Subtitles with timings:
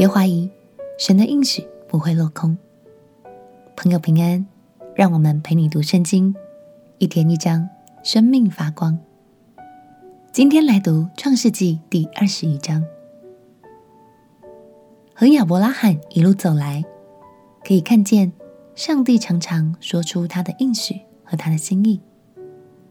[0.00, 0.48] 别怀疑，
[0.98, 2.56] 神的应许不会落空。
[3.76, 4.46] 朋友平安，
[4.94, 6.34] 让我们陪你读圣经，
[6.96, 7.68] 一天一章，
[8.02, 8.98] 生命发光。
[10.32, 12.82] 今天来读创世纪第二十一章。
[15.12, 16.82] 和亚伯拉罕一路走来，
[17.62, 18.32] 可以看见
[18.74, 22.00] 上帝常常说出他的应许和他的心意。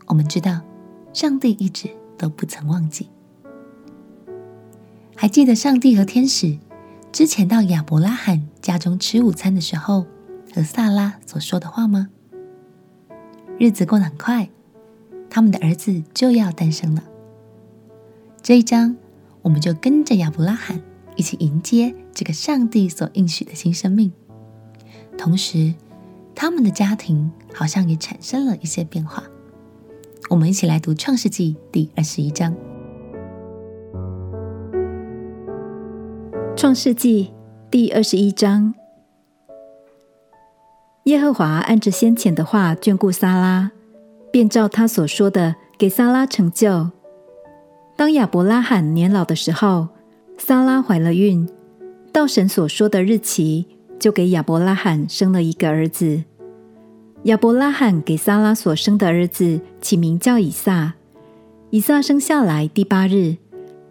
[0.06, 0.62] 我们知道，
[1.12, 1.90] 上帝一直
[2.20, 3.10] 都不曾忘记。
[5.16, 6.56] 还记得上帝和天使
[7.12, 10.06] 之前到亚伯拉罕家中吃午餐的时候，
[10.54, 12.10] 和萨拉所说的话吗？
[13.58, 14.50] 日子过得很快，
[15.30, 17.04] 他们的儿子就要诞生了。
[18.42, 18.96] 这一章，
[19.42, 20.82] 我们就跟着亚伯拉罕
[21.16, 24.12] 一起迎接这个上帝所应许的新生命，
[25.18, 25.74] 同时，
[26.36, 29.24] 他们的家庭好像也产生了一些变化。
[30.30, 32.54] 我们一起来读《创世纪》第二十一章。
[36.60, 37.32] 《创世纪》
[37.72, 38.74] 第二十一章，
[41.06, 43.72] 耶和华按着先前的话眷顾撒拉，
[44.30, 46.90] 便照他所说的给撒拉成就。
[47.96, 49.88] 当亚伯拉罕年老的时候，
[50.38, 51.48] 撒拉怀了孕，
[52.12, 53.66] 到神所说的日期，
[53.98, 56.26] 就给亚伯拉罕生了一个儿子。
[57.24, 60.96] 亚伯拉罕给撒拉所生的儿子起名叫以撒。
[61.70, 63.38] 以撒生下来第八日，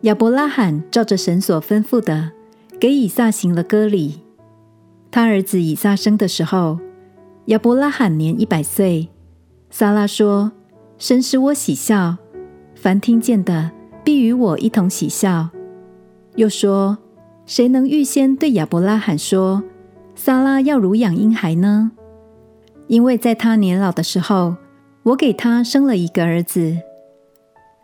[0.03, 2.33] 亚伯拉罕照着神所吩咐的，
[2.81, 4.21] 给以撒行了割礼。
[5.11, 6.79] 他儿子以撒生的时候，
[7.47, 9.09] 亚伯拉罕年一百岁。
[9.71, 10.53] 撒拉说
[10.99, 12.17] ：“神使我喜笑，
[12.75, 13.73] 凡听见的。”
[14.05, 15.51] 必与我一同喜笑。
[16.37, 16.97] 又说
[17.45, 19.63] ：“谁能预先对亚伯拉罕说，
[20.15, 21.91] 撒拉要乳养婴孩呢？
[22.87, 24.57] 因为在他年老的时候，
[25.03, 26.79] 我给他生了一个儿子。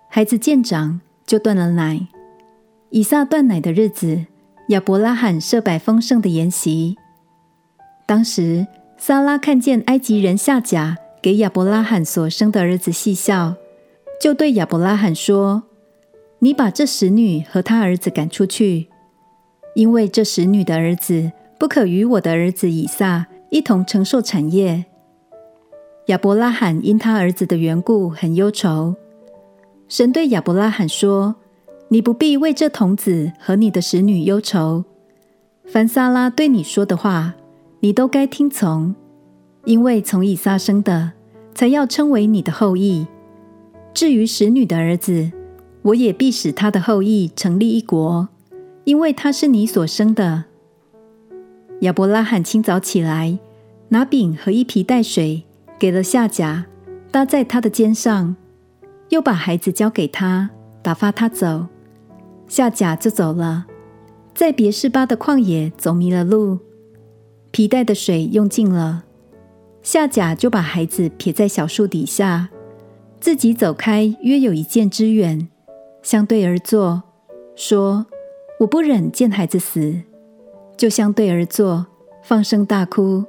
[0.08, 2.08] 孩子渐长，就断了奶。
[2.88, 4.24] 以撒断奶的日子，
[4.68, 6.96] 亚伯拉罕设摆丰盛的筵席。
[8.06, 13.54] 当时，撒拉看见埃及人夏甲给亚伯拉罕所生的儿子戏笑，
[14.20, 15.64] 就对亚伯拉罕说。”
[16.40, 18.88] 你把这使女和她儿子赶出去，
[19.74, 24.84] 因为这使女的儿子不可与我的儿子以撒一同承受产业。
[26.08, 28.94] 亚伯拉罕因他儿子的缘故很忧愁。
[29.88, 31.36] 神对亚伯拉罕说
[31.94, 34.84] ：“你不必为这童子和你的使女忧愁。
[35.64, 37.34] 凡撒拉对你说的话，
[37.78, 38.92] 你都该听从，
[39.64, 41.12] 因为从以撒生的，
[41.54, 43.06] 才要称为你的后裔。
[43.94, 45.30] 至于使女的儿子，
[45.82, 48.28] 我也必使他的后裔成立一国，
[48.82, 50.46] 因为他是你所生的。
[51.82, 53.38] 亚伯拉罕清早起来，
[53.90, 55.44] 拿饼和一皮带水，
[55.78, 56.66] 给了夏甲，
[57.12, 58.34] 搭在他的肩上，
[59.10, 60.50] 又把孩子交给他，
[60.82, 61.68] 打发他走。
[62.48, 63.66] 夏甲就走了，
[64.34, 66.58] 在别是巴的旷野走迷了路，
[67.50, 69.04] 皮带的水用尽了，
[69.82, 72.50] 夏甲就把孩子撇在小树底下，
[73.20, 75.48] 自己走开约有一箭之远。
[76.02, 77.02] 相对而坐，
[77.56, 78.04] 说
[78.60, 80.02] ：“我不忍见孩子死，
[80.76, 81.86] 就相对而坐，
[82.22, 83.24] 放声大哭。”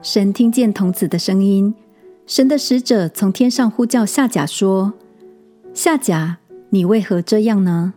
[0.00, 1.74] 神听见童子的声音，
[2.26, 4.94] 神的使者从天上呼叫夏甲说
[5.74, 6.38] ：“夏甲，
[6.72, 7.94] 你为何这样呢？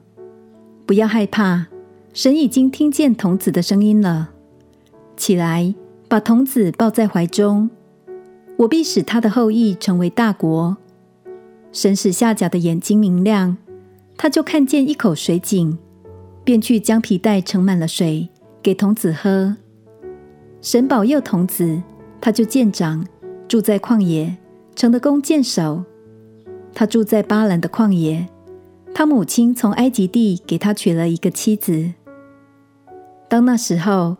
[0.87, 1.67] 不要害怕，
[2.11, 4.31] 神已经听见童子的声音了。
[5.15, 5.75] 起来，
[6.07, 7.69] 把童子抱在怀中，
[8.57, 10.75] 我必使他的后裔成为大国。”
[11.71, 13.57] 神使下甲的眼睛明亮，
[14.17, 15.77] 他就看见一口水井，
[16.43, 18.27] 便去将皮带盛满了水，
[18.63, 19.55] 给童子喝。
[20.61, 21.79] 神保佑童子，
[22.19, 23.05] 他就渐长，
[23.47, 24.35] 住在旷野，
[24.75, 25.83] 成了弓箭手。
[26.73, 28.27] 他住在巴兰的旷野，
[28.93, 31.93] 他母亲从埃及地给他娶了一个妻子。
[33.27, 34.17] 当那时候，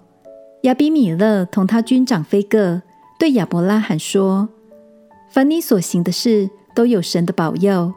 [0.64, 2.82] 亚比米勒同他军长非各
[3.20, 4.50] 对亚伯拉罕说
[5.30, 7.94] ：“凡你所行的事，”都有神的保佑。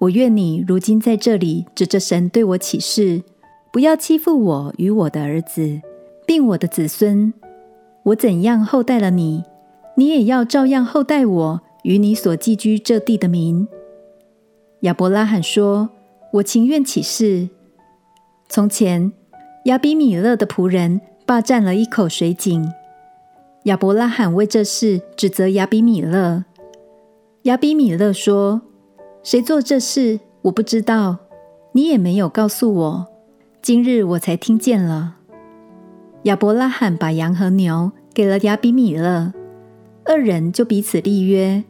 [0.00, 3.22] 我愿你如今在这里指着神对我起誓，
[3.72, 5.80] 不要欺负我与我的儿子，
[6.26, 7.32] 并我的子孙。
[8.02, 9.42] 我怎样厚待了你，
[9.96, 13.66] 你也要照样厚待我与你所寄居这地的民。
[14.82, 15.90] 亚伯拉罕说
[16.34, 17.48] ：“我情愿起誓。”
[18.48, 19.12] 从前
[19.64, 22.72] 亚比米勒的仆人霸占了一口水井，
[23.64, 26.44] 亚伯拉罕为这事指责亚比米勒。
[27.42, 28.62] 亚比米勒说
[29.24, 30.20] ：“谁做这事？
[30.42, 31.18] 我不知道，
[31.72, 33.06] 你也没有告诉我。
[33.60, 35.16] 今日我才听见了。”
[36.22, 39.32] 亚伯拉罕把羊和牛给了亚比米勒，
[40.04, 41.64] 二人就彼此立约。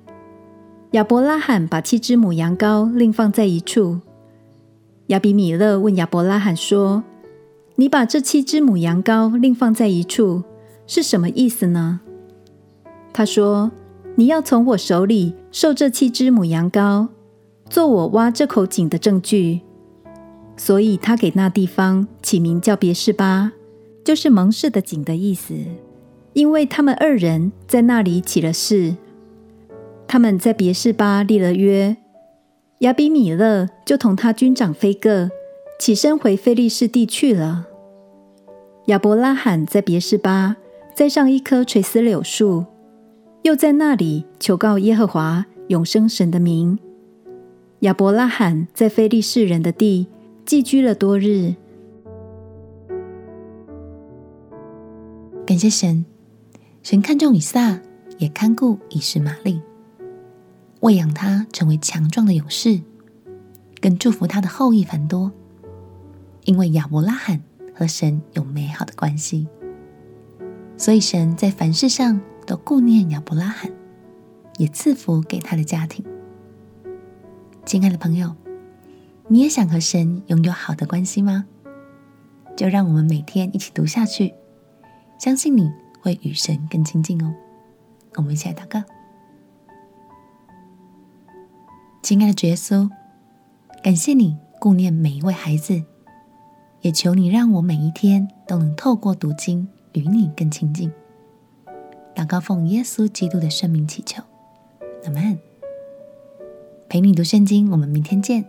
[0.93, 4.00] 亚伯拉罕把七只母羊羔另放在一处。
[5.08, 7.05] 亚比米勒问亚伯拉罕说
[7.76, 10.44] ：“你把这七只母羊羔另放在一处，
[10.87, 12.00] 是什么意思呢？”
[13.12, 13.70] 他说
[14.17, 17.08] ：“你要从我手里受这七只母羊羔，
[17.69, 19.61] 做我挖这口井的证据。”
[20.56, 23.52] 所以他给那地方起名叫别是巴，
[24.02, 25.55] 就是蒙氏的井的意思，
[26.32, 28.96] 因为他们二人在那里起了誓。
[30.08, 31.96] 他们在别是巴立了约，
[32.78, 35.31] 亚比米勒就同他军长非各
[35.78, 37.66] 起身回非利士地去了。
[38.87, 40.56] 亚伯拉罕在别是巴
[40.94, 42.64] 栽上一棵垂丝柳树，
[43.43, 46.78] 又在那里求告耶和华永生神的名。
[47.81, 50.08] 亚伯拉罕在非利士人的地。
[50.49, 51.55] 寄居了多日，
[55.44, 56.06] 感谢神，
[56.82, 57.81] 神看重以撒，
[58.16, 59.60] 也看顾以实玛利，
[60.80, 62.80] 喂养他成为强壮的勇士，
[63.80, 65.32] 更祝福他的后裔繁多。
[66.44, 67.42] 因为亚伯拉罕
[67.75, 69.48] 和神有美好的关系，
[70.76, 73.70] 所以神在凡事上都顾念亚伯拉罕，
[74.56, 76.04] 也赐福给他的家庭。
[77.64, 78.34] 亲爱的朋友。
[79.31, 81.44] 你也想和神拥有好的关系吗？
[82.56, 84.32] 就让我们每天一起读下去，
[85.19, 85.70] 相信你
[86.00, 87.34] 会与神更亲近哦。
[88.14, 88.82] 我们一起来祷告。
[92.02, 92.88] 亲爱的耶稣，
[93.82, 95.82] 感谢你顾念每一位孩子，
[96.80, 100.90] 也求你让我每一天都能透过读经与你更亲近。
[102.14, 104.22] 祷告奉耶稣基督的圣名祈求，
[105.04, 105.38] 阿门。
[106.88, 108.44] 陪你读圣经，我们明天见。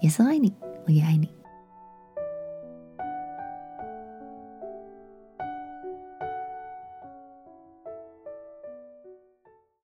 [0.00, 0.52] 耶稣爱你，
[0.86, 1.35] 我也爱你。